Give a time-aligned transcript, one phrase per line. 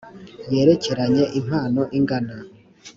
[0.53, 2.35] yerekeranye impano ingana